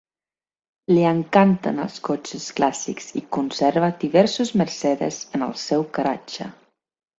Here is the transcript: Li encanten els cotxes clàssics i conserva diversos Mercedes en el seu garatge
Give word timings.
Li 0.93 1.03
encanten 1.09 1.81
els 1.83 1.97
cotxes 2.07 2.47
clàssics 2.61 3.11
i 3.23 3.23
conserva 3.39 3.91
diversos 4.07 4.55
Mercedes 4.65 5.23
en 5.37 5.49
el 5.51 5.57
seu 5.69 5.89
garatge 6.01 6.53